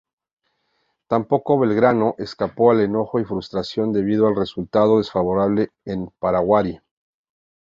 [1.07, 6.81] Tampoco Belgrano escapó al enojo y frustración debido al resultado desfavorable en Paraguarí.